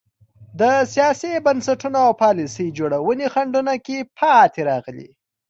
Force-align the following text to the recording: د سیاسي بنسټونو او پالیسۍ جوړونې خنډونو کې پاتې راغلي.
د 0.59 0.61
سیاسي 0.93 1.31
بنسټونو 1.45 1.97
او 2.05 2.11
پالیسۍ 2.23 2.67
جوړونې 2.77 3.27
خنډونو 3.33 3.73
کې 3.85 3.97
پاتې 4.17 4.61
راغلي. 4.69 5.07